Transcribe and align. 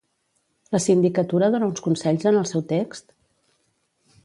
La 0.75 0.79
Sindicatura 0.85 1.51
dona 1.57 1.69
uns 1.73 1.85
consells 1.89 2.27
en 2.33 2.41
el 2.41 2.49
seu 2.55 2.65
text? 2.75 3.09